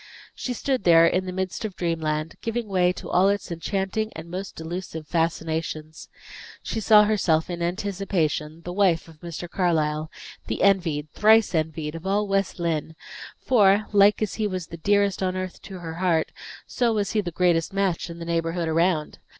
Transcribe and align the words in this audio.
She 0.33 0.53
stood 0.53 0.83
there 0.83 1.05
in 1.05 1.27
the 1.27 1.31
midst 1.31 1.63
of 1.63 1.75
dreamland, 1.75 2.33
giving 2.41 2.67
way 2.67 2.91
to 2.93 3.07
all 3.07 3.29
its 3.29 3.51
enchanting 3.51 4.11
and 4.15 4.31
most 4.31 4.55
delusive 4.55 5.05
fascinations. 5.05 6.09
She 6.63 6.79
saw 6.79 7.03
herself, 7.03 7.51
in 7.51 7.61
anticipation, 7.61 8.63
the 8.63 8.73
wife 8.73 9.07
of 9.07 9.19
Mr. 9.21 9.47
Carlyle, 9.47 10.09
the 10.47 10.63
envied, 10.63 11.11
thrice 11.13 11.53
envied, 11.53 11.93
of 11.93 12.07
all 12.07 12.27
West 12.27 12.57
Lynne; 12.57 12.95
for, 13.37 13.85
like 13.91 14.23
as 14.23 14.33
he 14.41 14.47
was 14.47 14.65
the 14.69 14.77
dearest 14.77 15.21
on 15.21 15.35
earth 15.37 15.61
to 15.61 15.77
her 15.77 15.93
heart, 15.93 16.31
so 16.65 16.93
was 16.95 17.11
he 17.11 17.21
the 17.21 17.29
greatest 17.31 17.71
match 17.71 18.09
in 18.09 18.17
the 18.17 18.25
neighborhood 18.25 18.67
around. 18.67 19.19